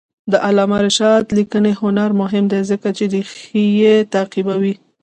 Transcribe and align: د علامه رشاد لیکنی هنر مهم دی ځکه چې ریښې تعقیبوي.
د 0.31 0.33
علامه 0.45 0.77
رشاد 0.85 1.25
لیکنی 1.37 1.73
هنر 1.81 2.09
مهم 2.21 2.45
دی 2.51 2.61
ځکه 2.71 2.87
چې 2.97 3.03
ریښې 3.13 3.67
تعقیبوي. 4.13 4.73